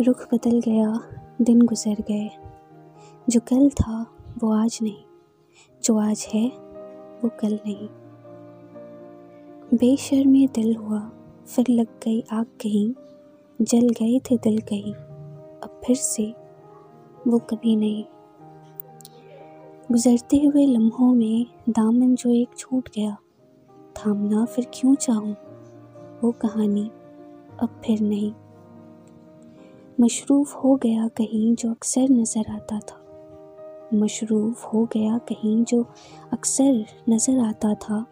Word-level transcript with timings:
रुख 0.00 0.34
बदल 0.34 0.60
गया, 0.60 1.00
दिन 1.42 1.62
गुजर 1.62 1.94
गए। 1.94 2.30
जो 3.28 3.40
कल 3.40 3.70
था, 3.70 4.06
वो 4.38 4.52
आज 4.52 4.78
नहीं। 4.82 5.02
जो 5.84 5.98
आज 5.98 6.26
है, 6.34 6.48
वो 7.24 7.28
कल 7.28 7.60
नहीं। 7.66 7.88
बेशर्म 9.74 10.46
दिल 10.46 10.76
हुआ, 10.76 11.10
फिर 11.46 11.64
लग 11.70 11.86
गई 12.04 12.24
आग 12.32 12.46
कहीं। 12.46 12.94
जल 13.62 13.88
गए 13.88 14.18
थे 14.18 14.36
दिल 14.36 14.60
कहीं, 14.60 14.94
अब 15.60 15.80
फिर 15.86 15.96
से 15.96 16.34
वो 17.28 17.38
कभी 17.38 17.76
नहीं। 17.76 18.04
गुजरते 19.92 20.36
हुए 20.36 20.66
लम्हों 20.66 21.14
में 21.14 21.46
दामन 21.68 22.14
जो 22.14 22.30
एक 22.30 22.48
छूट 22.58 22.88
गया, 22.88 23.16
थामना 23.70 24.44
फिर 24.44 24.66
क्यों 24.74 24.94
चाहूँ 24.94 25.36
वो 26.24 26.32
कहानी 26.32 26.90
अब 27.62 27.80
फिर 27.84 28.00
नहीं। 28.00 28.32
मशरूफ़ 30.00 30.56
हो 30.56 30.76
गया 30.76 31.08
कहीं 31.08 31.54
जो 31.54 31.70
अक्सर 31.70 32.06
नज़र 32.10 32.52
आता 32.52 32.78
था। 32.78 33.04
मशरूफ़ 33.94 34.66
हो 34.66 34.84
गया 34.84 35.18
कहीं 35.18 35.64
जो 35.64 35.86
अक्सर 36.32 36.84
नज़र 37.08 37.38
आता 37.38 37.74
था। 37.74 38.06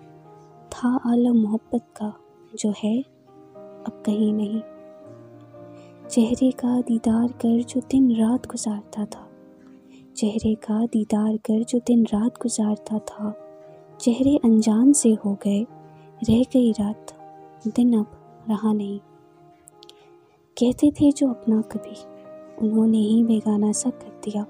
था 0.73 1.01
आलम 1.07 1.37
मोहब्बत 1.37 1.83
का 1.97 2.15
जो 2.59 2.75
है, 2.85 3.03
अब 3.87 4.03
कहीं 4.07 4.33
नहीं। 4.33 4.61
चेहरे 6.09 6.51
का 6.51 6.81
दीदार 6.81 7.29
कर 7.29 7.63
जो 7.63 7.81
दिन 7.81 8.17
रात 8.17 8.47
गुजारता 8.47 9.05
था। 9.05 9.29
चेहरे 10.17 10.55
का 10.55 10.87
दीदार 10.87 11.37
कर 11.37 11.65
जो 11.65 11.79
दिन 11.87 12.05
रात 12.05 12.43
गुजारता 12.43 12.99
था। 12.99 13.35
चेहरे 14.01 14.37
अनजान 14.37 14.93
से 14.93 15.09
हो 15.09 15.35
गए, 15.35 15.63
रह 16.31 16.43
गई 16.43 16.73
रात। 16.73 17.07
दिन 17.69 17.99
अब 17.99 18.07
रहा 18.49 18.73
नहीं। 18.73 19.01
कहते 20.59 20.91
थे 20.91 21.13
जो 21.13 21.29
अपना 21.29 21.61
कभी, 21.61 21.97
उन्होंने 22.67 22.99
ही 22.99 23.25
बेगाना 23.25 23.73
सा 23.73 23.91
कर 23.91 24.21
दिया। 24.25 24.47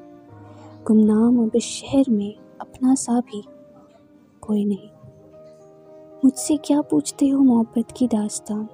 गुमनाम 0.86 1.42
अब 1.42 1.58
शहर 1.58 2.05
में 2.11 2.34
अपना 2.61 2.94
सा 2.94 3.20
भी 3.20 3.44
कोई 4.41 4.64
नहीं। 4.64 4.91
मुझसे 6.24 6.56
क्या 6.56 6.83
पूछते 6.83 7.28
हो 7.28 7.42
मोहब्बत 7.42 7.84
की 7.96 8.06
दास्तान? 8.06 8.69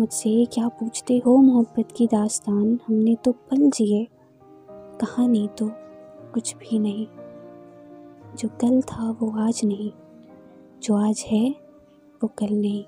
मुझसे 0.00 0.44
क्या 0.44 0.68
पूछते 0.68 1.22
हो 1.26 1.36
मोहब्बत 1.36 1.88
की 1.96 2.06
दास्तान? 2.06 2.80
हमने 2.86 3.14
तो 3.14 3.32
पल 3.32 3.70
जिए, 3.70 4.06
कहानी 4.70 5.48
तो 5.58 5.70
कुछ 6.34 6.56
भी 6.56 6.78
नहीं। 6.78 7.06
जो 8.36 8.48
कल 8.48 8.82
था 8.82 9.10
वो 9.10 9.30
आज 9.30 9.60
नहीं, 9.64 9.92
जो 10.82 10.94
आज 10.94 11.24
है 11.26 11.54
वो 12.22 12.28
कल 12.28 12.54
नहीं। 12.54 12.84